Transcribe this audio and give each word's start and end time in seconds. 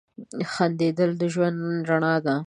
•خندېدل 0.51 1.11
د 1.21 1.23
ژوند 1.33 1.57
رڼا 1.89 2.13
ده. 2.25 2.35